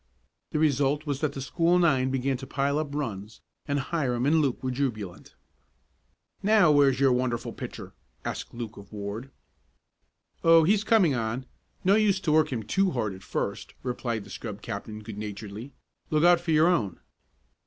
[0.49, 4.41] The result was that the school nine began to pile up runs, and Hiram and
[4.41, 5.35] Luke were jubilant.
[6.41, 7.93] "Now, where's your wonderful pitcher?"
[8.25, 9.29] asked Luke of Ward.
[10.43, 11.45] "Oh, he's coming on.
[11.83, 15.71] No use to work him too hard at first," replied the scrub captain good naturedly.
[16.09, 16.99] "Look out for your own."